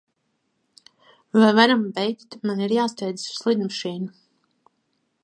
Vai 1.41 1.51
varam 1.59 1.83
beigt, 1.99 2.39
man 2.51 2.65
ir 2.69 2.73
jāsteidzas 2.79 3.29
uz 3.37 3.47
lidmašīnu? 3.51 4.11